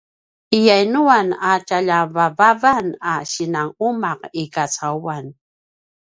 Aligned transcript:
i 0.57 0.59
yainuan 0.67 1.29
a 1.49 1.51
tjalja 1.67 1.99
vavavan 2.15 2.87
a 3.11 3.13
sinanumaq 3.31 4.19
i 4.43 4.43
kacauan? 4.55 5.25